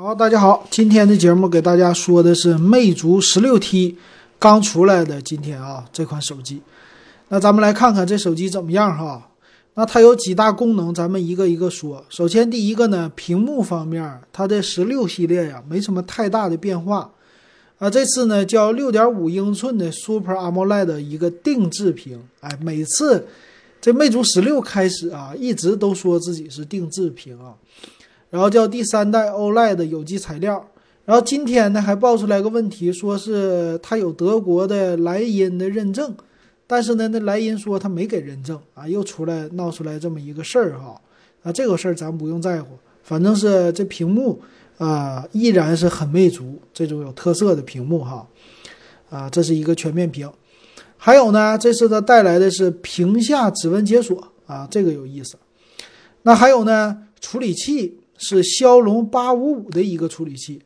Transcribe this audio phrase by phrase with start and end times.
[0.00, 3.96] 好，大家好，今天的节目给大家说的是魅族十六 T
[4.38, 6.62] 刚出来的今天啊这款手机。
[7.30, 9.28] 那咱们来看看这手机怎么样哈？
[9.74, 12.04] 那它有几大功能，咱们一个一个说。
[12.10, 17.10] 首先第一个呢，屏幕方面，它的十六系列呀没什么太大的变化
[17.80, 17.90] 啊。
[17.90, 23.26] 这次呢叫六点五英寸的 Super AMOLED 一个定制屏，哎，每次
[23.80, 27.54] 这魅族十六开始啊，一直都说自己是定制屏啊。
[28.30, 30.62] 然后叫第三代 OLED 的有机材料，
[31.06, 36.14] 然后今天呢还爆出来个问题，说是它有德国的莱茵的认证，
[36.66, 41.00] 但是呢那莱茵说它没给认证啊，又出来闹出来这么一个事儿哈，
[41.42, 44.38] 啊这个事儿咱不用在乎，反正是这屏幕
[44.76, 48.26] 啊依然是很魅族这种有特色的屏幕哈，
[49.08, 50.30] 啊这是一个全面屏，
[50.98, 55.38] 还有呢这次它带来的是屏下指纹解锁啊这个有意思，
[56.24, 58.00] 那还有呢处理器。
[58.18, 60.60] 是骁龙八五五的一个处理器，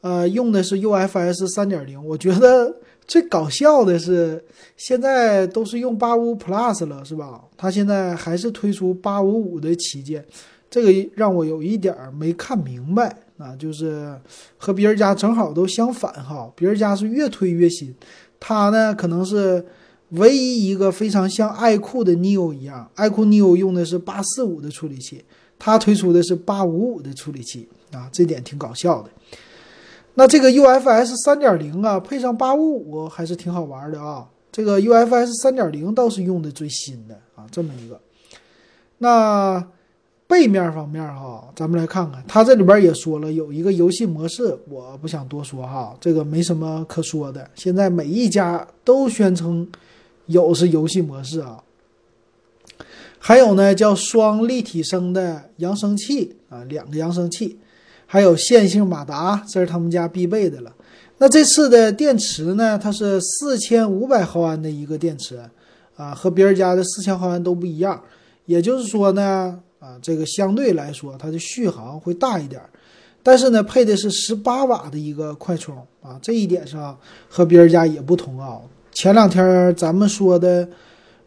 [0.00, 2.04] 呃，用的是 UFS 三点零。
[2.04, 2.74] 我觉得
[3.06, 4.44] 最搞笑的是，
[4.76, 7.44] 现在都是用八五 Plus 了，是吧？
[7.56, 10.24] 它现在还是推出八五五的旗舰，
[10.68, 14.18] 这个让我有一点没看明白啊，就是
[14.56, 16.50] 和别人家正好都相反哈。
[16.56, 17.94] 别人家是越推越新，
[18.40, 19.64] 它呢可能是
[20.10, 25.22] 唯一一个非常像爱酷的 Neo 一样，爱酷 Neo 用的是八四五的处理器。
[25.58, 29.10] 它推出的是八五五的处理器啊，这点挺搞笑的。
[30.14, 34.26] 那这个 UFS 三点零啊，配上八五五还是挺好玩的啊。
[34.50, 38.00] 这个 UFS 三点零倒是用的最新的啊，这么一个。
[38.98, 39.62] 那
[40.26, 47.48] 背面方面哈，咱们来看看，它这里边也说了有一个游戏模式，我不想多说哈，这个没什么可说的。
[47.54, 49.68] 现在每一家都宣称
[50.26, 51.62] 有是游戏模式啊。
[53.18, 57.58] 还有呢，叫双立体声的扬声器啊，两个扬声器，
[58.06, 60.72] 还有线性马达，这是他们家必备的了。
[61.18, 65.40] 那这次的电池呢，它是四千五百毫安的一个电池
[65.96, 68.00] 啊，和别人家的四千毫安都不一样。
[68.44, 72.62] 也就是说呢，啊，这个相对来说它的续航会大一点，
[73.24, 76.96] 但是呢，配的是十八瓦的一个快充啊，这一点上
[77.28, 78.60] 和别人家也不同啊。
[78.92, 80.68] 前两天咱们说的。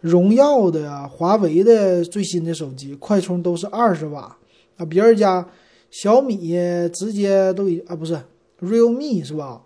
[0.01, 4.37] 荣耀的呀，华为的最新的手机快充都是二十瓦，
[4.77, 5.45] 啊，别人家
[5.91, 6.37] 小米
[6.93, 8.19] 直接都已啊不是
[8.61, 9.61] realme 是吧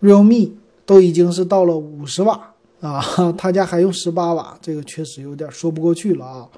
[0.00, 0.52] ？realme
[0.86, 3.02] 都已经是到了五十瓦啊，
[3.36, 6.48] 他家还用十八瓦，这个确实有点说不过去了啊。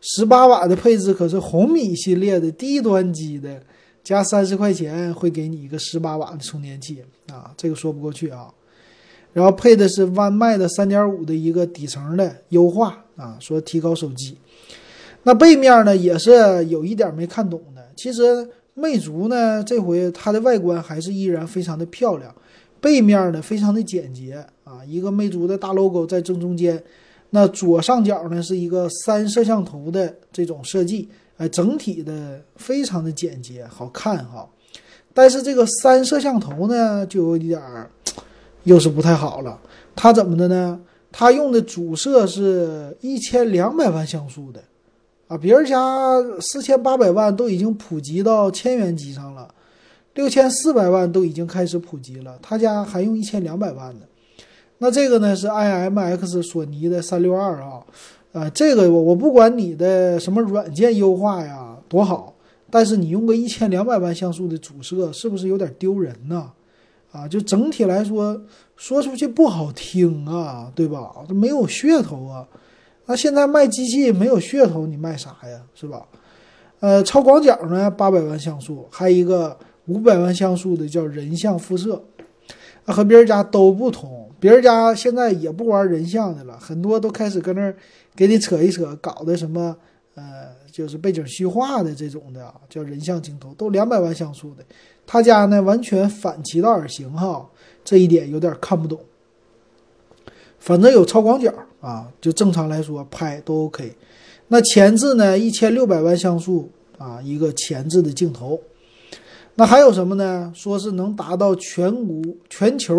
[0.00, 3.62] 十八瓦的配置可是红米系列的低端机的，
[4.02, 8.52] 加三十块钱会给你一个十八瓦的充电器啊，这个说不过去啊。
[9.32, 14.36] 然后配的是弯麦的三点五的一个底层的优化啊，说提高手机。
[15.22, 16.30] 那背面呢也是
[16.66, 17.82] 有一点没看懂的。
[17.96, 22.34] 其实魅族呢这回它的外观还是依然非常的漂亮，
[22.78, 26.82] 背面呢非常的简洁啊，一个魅族的大 logo 在正中间。
[27.30, 34.46] 那左上角呢是一个三摄像头的这种设计，哎，整体的非常的简洁好看哈。
[35.14, 37.62] 但是这个三摄像头呢就有一点。
[38.64, 39.58] 又是不太好了，
[39.94, 40.80] 它怎么的呢？
[41.10, 44.62] 它用的主摄是一千两百万像素的，
[45.28, 45.78] 啊，别人家
[46.40, 49.52] 四千八百万都已经普及到千元机上了，
[50.14, 54.06] 六千四百万都已经开始普及了，他家还用一千两百万的。
[54.78, 57.82] 那这个呢是 IMX 索尼的三六二啊，
[58.32, 62.34] 啊，这个我我不管你的什么软件优化呀多好，
[62.70, 66.50] 但是你用个一千两百万像素的主摄，是不是有点丢人呢？
[67.12, 68.40] 啊，就整体来说，
[68.74, 71.12] 说出去不好听啊，对吧？
[71.28, 72.44] 这没有噱头啊。
[73.06, 75.60] 那现在卖机器没有噱头，你卖啥呀？
[75.74, 76.06] 是吧？
[76.80, 79.56] 呃，超广角呢，八百万像素，还有一个
[79.86, 82.02] 五百万像素的叫人像辐射，
[82.86, 84.28] 啊，和别人家都不同。
[84.40, 87.76] 别人家现在也不玩人像的了，很多都开始搁那儿
[88.16, 89.76] 给你扯一扯，搞的什么
[90.14, 94.64] 呃，就是背景虚化的这种的，叫人像镜头，都两百万像素的。
[95.06, 97.48] 他家呢完全反其道而行哈，
[97.84, 99.00] 这一点有点看不懂。
[100.58, 103.92] 反正有超广角啊，就正常来说拍都 OK。
[104.48, 108.60] 那前置呢一千六百万像素啊，一个前置的镜头。
[109.54, 110.52] 那还有什么呢？
[110.54, 112.94] 说是能达到全国全球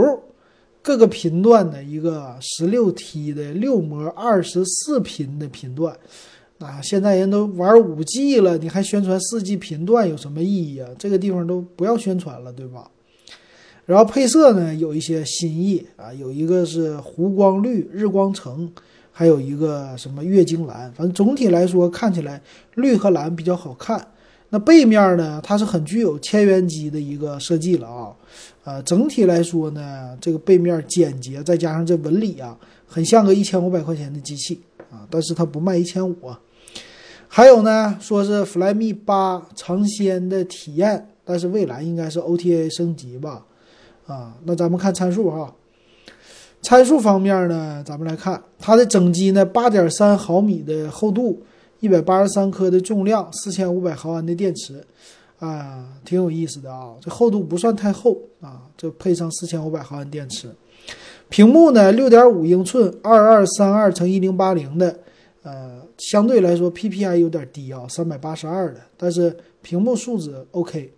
[0.82, 5.96] 各个频段的一个十六 T 的六模二十四频的频段。
[6.60, 10.90] 啊，现在人都玩五 G 了，你还宣传四 G 频段有什么意义啊？
[10.98, 12.90] 这个地方都不要宣传了，对吧？
[13.86, 18.72] 然后配色呢有一些新意啊，有一个是湖光绿、日光橙，
[19.12, 22.42] 还有一个什么月经蓝，反正总体来说看起来
[22.76, 24.08] 绿和蓝比较好看。
[24.50, 28.14] 那背面呢，它是很具有千元机的一个设计了啊。
[28.64, 34.62] 呃，整体来说呢，这个背面简洁，再加上这纹理啊，很像个一千五百块钱的机器
[34.94, 35.08] 啊。
[35.10, 36.40] 但是它不卖一千五啊。
[37.28, 43.46] 还有呢，说是 Flyme 八尝鲜的体验，但是未来应该是 OTA 升级吧？
[44.06, 45.54] 啊，那咱们看参数哈。
[46.62, 51.42] 参数方面呢，咱们来看它的整机呢，八点三毫米的厚度，
[51.80, 54.86] 一百八十三克的重量，四千五百毫安的电池。
[55.40, 60.50] 啊，挺有意思的啊，这厚度不算太厚啊，这配上四千五百毫安电池，
[61.34, 65.00] 屏幕呢六点五英寸，二二三二乘一零八零的，
[65.42, 70.94] 呃，相对来说 PPI 有点低啊，三百八十二的，但是屏幕素质 OK。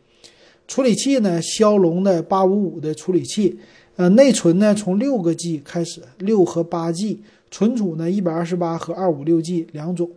[0.67, 3.57] 处理器呢，骁龙的八五五的处理器，
[3.95, 10.11] 呃，内存呢从六个 G 开始，六和八 G，存储呢一百二十八和二五六 G 两种。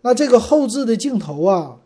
[0.00, 1.76] 那这个后置的镜头啊。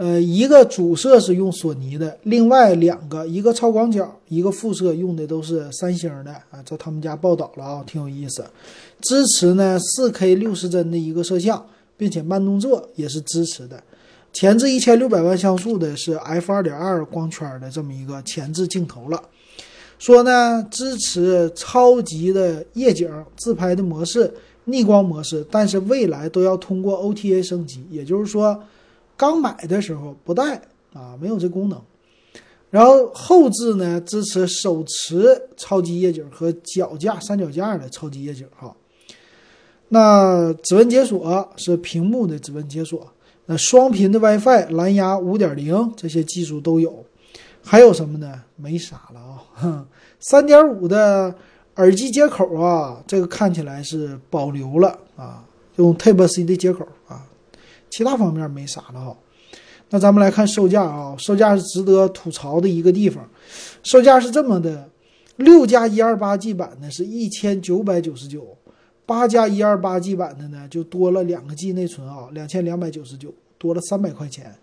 [0.00, 6.62] 呃，一个主摄是用索尼的，另外两个，一个超广角，一个副摄用的都是三星的啊。
[6.64, 8.42] 这他们家报道了啊，挺有意思。
[9.02, 11.62] 支持呢四 K 六十帧的一个摄像，
[11.98, 13.78] 并且慢动作也是支持的。
[14.32, 19.22] 前置一千六百万像素的是 f 二点二光圈的这么一个前置镜头了。
[19.98, 23.06] 说呢支持超级的夜景
[23.36, 24.32] 自拍的模式、
[24.64, 28.58] 逆光模式，但是未来都要通过 OTA 升级，也就是说。
[29.20, 30.62] 刚买的时候不带
[30.94, 31.78] 啊，没有这功能。
[32.70, 38.74] 然后后置呢支持手持超级夜景和脚架三脚架的超级夜景哈。
[39.88, 43.06] 那指纹解锁是屏幕的指纹解锁。
[43.44, 47.04] 那双频的 WiFi、蓝牙五点零这些技术都有。
[47.62, 48.42] 还有什么呢？
[48.56, 49.86] 没啥了啊。
[50.18, 51.34] 三点五的
[51.74, 55.44] 耳机接口啊，这个看起来是保留了啊，
[55.76, 57.26] 用 Type C 的接口啊。
[57.90, 59.16] 其他方面没啥了哈，
[59.90, 63.28] 那咱们来看售价啊，售价是值得吐槽的一个地方，
[63.82, 64.88] 售价是这么的，
[65.36, 68.56] 六加一二八 G 版的是一千九百九十九，
[69.04, 74.54] 八加一二八 G 版的呢就多了两个 G 内存啊，两千两百九十九，多了三百块钱，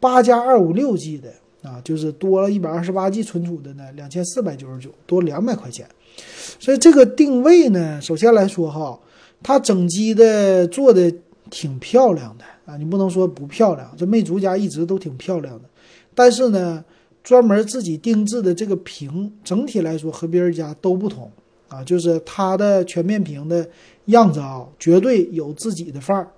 [0.00, 1.30] 八加二五六 G 的
[1.62, 5.86] 啊，就是多了一百二十八 G 存储的呢，两千四百九十九，多两百块钱，
[6.58, 8.98] 所以这个定位呢，首先来说哈，
[9.42, 11.12] 它整机的做的
[11.50, 12.44] 挺漂亮的。
[12.64, 15.68] 啊，你不能说不漂亮，这魅族家一直都挺漂亮的，
[16.14, 16.84] 但是呢，
[17.24, 21.28] 专门自己定制的这个屏，整体来说和别人家都不同
[21.68, 23.68] 啊，就是它的全面屏的
[24.04, 26.28] 样子啊，绝对有自己的范儿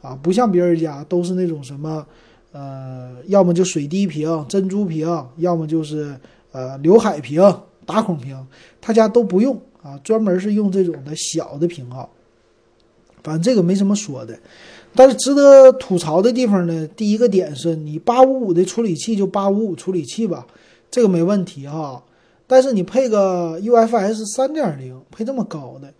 [0.00, 2.06] 啊，不像别人家都是那种什么，
[2.52, 6.18] 呃，要么就水滴屏、珍珠屏，要么就是
[6.52, 7.42] 呃刘海屏、
[7.84, 8.46] 打孔屏，
[8.80, 12.08] 他家都不用啊，专门是用这种的小的屏啊，
[13.22, 14.38] 反正这个没什么说的。
[14.94, 20.46] 但是值得吐槽的地方呢，第一个点是你八五五的处理器就八五五处理器吧，
[20.90, 22.02] 这个没问题哈。
[22.46, 25.90] 但是你配个 UFS 三点零，配这么高的，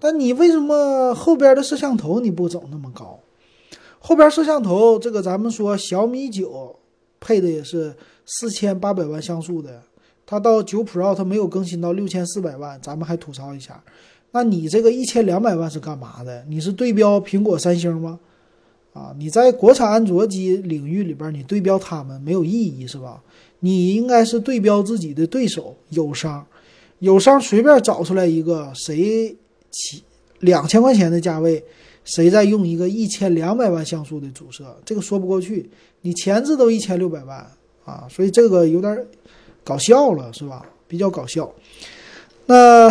[0.00, 3.20] 但你为什么后边的摄像头你不整那么高？
[4.00, 6.74] 后边摄像头这个咱们说小米九
[7.20, 7.94] 配的也是
[8.26, 9.82] 四千八百万像素的，
[10.26, 13.80] 它到九 Pro 它没有更新到六千四百万，咱们还吐槽一下。
[14.32, 16.44] 那你这个一千两百万是干嘛的？
[16.48, 18.18] 你是对标苹果、三星吗？
[18.92, 23.22] 啊，你在国产安卓机领域里边，你对标他们没有意义，是吧？
[23.60, 26.44] 你应该是对标自己的对手友商，
[26.98, 29.36] 友商随便找出来一个谁
[29.70, 30.02] 起
[30.40, 31.62] 两千块钱的价位，
[32.04, 35.70] 谁在用一个一千两百万像素的主摄，这个说不过去。
[36.02, 37.46] 你前置都一千六百万
[37.84, 39.06] 啊，所以这个有点
[39.62, 40.64] 搞笑了，是吧？
[40.88, 41.52] 比较搞笑。
[42.46, 42.88] 那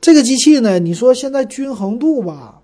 [0.00, 0.78] 这个机器呢？
[0.78, 2.62] 你说现在均衡度吧？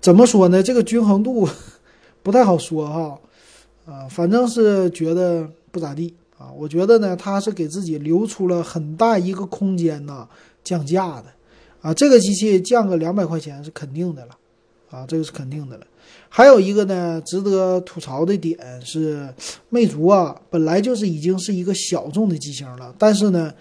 [0.00, 0.62] 怎么说呢？
[0.62, 1.48] 这个均衡度
[2.22, 3.18] 不太好说哈，
[3.86, 6.50] 啊，反正是觉得不咋地啊。
[6.56, 10.26] 我觉得呢，它是给自己留出了很大一个空间呐，
[10.64, 11.26] 降价的
[11.80, 11.94] 啊。
[11.94, 14.32] 这个机器降个两百块钱是肯定的了，
[14.90, 15.86] 啊，这个是肯定的了。
[16.28, 19.32] 还有一个呢，值得吐槽的点是，
[19.68, 23.52] 魅族啊，本来就是已经是一个小众的机型了，但是呢，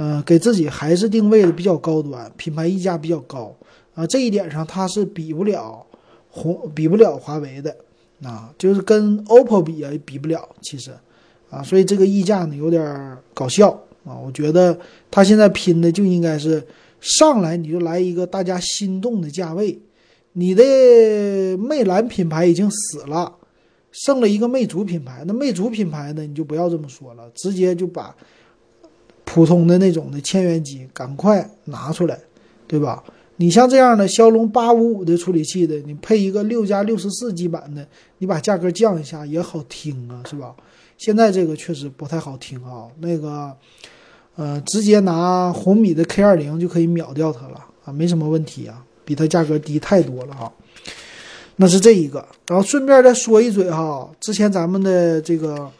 [0.00, 3.54] 呃，给自己还是定位的比较高端，品牌溢价比较高。
[3.94, 5.84] 啊，这一点上它是比不了
[6.30, 7.76] 红，比不了华为的，
[8.22, 10.48] 啊，就是跟 OPPO 比啊，比不了。
[10.62, 10.90] 其实，
[11.50, 13.68] 啊，所以这个溢价呢有点搞笑
[14.06, 14.16] 啊。
[14.16, 14.74] 我觉得
[15.10, 16.66] 它现在拼的就应该是
[17.02, 19.78] 上来你就来一个大家心动的价位。
[20.32, 20.64] 你的
[21.58, 23.30] 魅蓝品牌已经死了，
[23.92, 25.24] 剩了一个魅族品牌。
[25.26, 28.16] 那魅族品牌呢，你就不要这么说了，直接就把
[29.32, 32.18] 普通的那种的千元机赶快拿出来，
[32.66, 33.00] 对吧？
[33.36, 37.86] 你像这样的骁龙八五五的处理器的，你配一个六加六十四 G 版的，
[38.18, 40.52] 你把价格降一下也好听啊，是吧？
[40.98, 43.56] 现在这个确实不太好听啊，那个，
[44.34, 50.50] 呃，直接拿红米的 K 二零就可以秒掉它了啊，没什么问题啊，比它价格低太多了啊。
[51.54, 55.70] 那是这一个，然后顺便再说一嘴哈，之前咱们的这个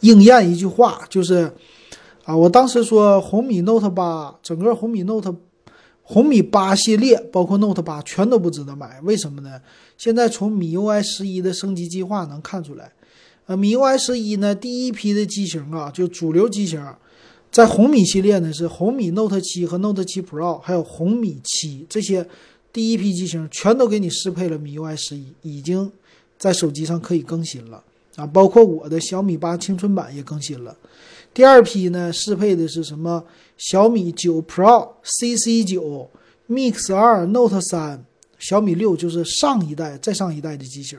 [0.00, 1.48] 应验一句话就是，
[2.24, 5.34] 啊，我当时说红米 Note 八，整个红米 Note。
[6.04, 9.60] 红米八系列包括 Note 八全都不值得买，为什么呢？
[9.96, 12.92] 现在从米 UI 十一的升级计划能看出来，
[13.46, 16.84] 呃，米 UI 十一呢，第一批的机型啊，就主流机型，
[17.52, 22.26] 在红米系列呢是红米 Note 七和 Note 七 Pro，还有红米七这些
[22.72, 25.90] 第一批机型全都给你适配了米 UI 十一，已经
[26.36, 27.82] 在手机上可以更新了
[28.16, 30.76] 啊，包括我的小米八青春版也更新了。
[31.34, 33.24] 第二批呢，适配的是什么？
[33.56, 36.10] 小米九 Pro、CC 九、
[36.48, 38.04] Mix 二、Note 三、
[38.38, 40.98] 小米六，就是上一代、再上一代的机型。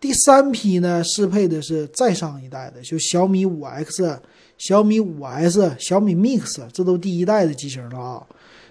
[0.00, 4.20] 第三批呢，适配的是再上一代的，就小米五 X、
[4.58, 8.26] 小米五 S、小米 Mix，这都第一代的机型了啊。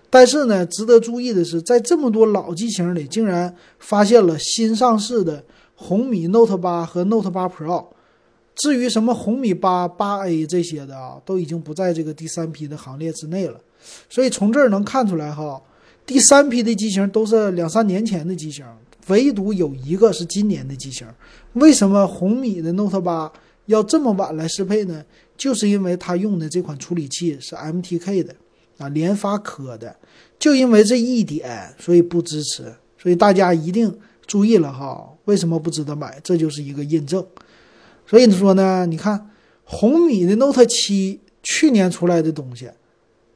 [0.09, 5.43] 但是呢，值得注意的是，在这么多老机型里，竟然发现了新上市的
[5.75, 7.87] 红米 Note 八和 Note 八 Pro。
[8.55, 13.59] 至于什么红米八八 A 这些的啊，都已经不在这个第三批的行列之内了。
[14.09, 15.61] 所以从这儿能看出来哈，
[16.05, 18.65] 第三批的机型都是两三年前的机型，
[19.07, 21.07] 唯独有一个是今年的机型。
[21.53, 23.31] 为什么红米的 Note 八
[23.65, 25.03] 要这么晚来适配呢？
[25.35, 28.35] 就是因为它用的这款处理器是 MTK 的
[28.77, 29.95] 啊，联发科的。
[30.37, 32.73] 就因为这一点，所以不支持。
[33.01, 33.93] 所以大家一定
[34.25, 36.19] 注意了哈，为什么不值得买？
[36.23, 37.25] 这就是一个印证。
[38.05, 39.29] 所以说呢，你看
[39.63, 42.69] 红米的 Note 七去年出来的东西，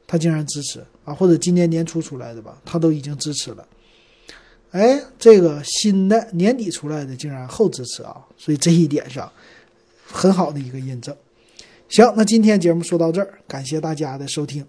[0.06, 3.66] 它竟然支持啊，或者今年年初出来的吧，它都已经支持了。
[4.70, 9.32] 哎，这个新的年底出来的竟然后支持啊，所以这一点上
[10.06, 11.16] 很好的一个印证。
[11.88, 14.64] 行，那今天节目说到这儿，感谢大家的收听。